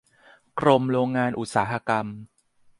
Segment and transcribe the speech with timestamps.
[0.59, 2.05] กรมโรงงานอุตสาหกรรม